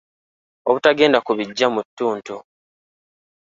Obutagenda 0.67 1.19
ku 1.25 1.31
biggya 1.37 1.67
mu 1.73 1.81
ttuntu. 1.87 2.35